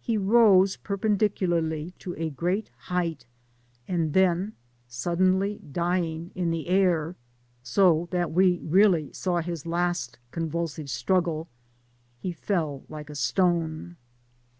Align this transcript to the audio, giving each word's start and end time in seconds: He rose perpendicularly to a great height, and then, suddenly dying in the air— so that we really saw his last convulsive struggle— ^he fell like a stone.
He 0.00 0.16
rose 0.16 0.76
perpendicularly 0.76 1.92
to 1.98 2.14
a 2.16 2.30
great 2.30 2.70
height, 2.86 3.26
and 3.88 4.12
then, 4.12 4.52
suddenly 4.86 5.58
dying 5.58 6.30
in 6.36 6.52
the 6.52 6.68
air— 6.68 7.16
so 7.64 8.06
that 8.12 8.30
we 8.30 8.60
really 8.60 9.12
saw 9.12 9.40
his 9.40 9.66
last 9.66 10.20
convulsive 10.30 10.88
struggle— 10.88 11.48
^he 12.24 12.32
fell 12.32 12.84
like 12.88 13.10
a 13.10 13.16
stone. 13.16 13.96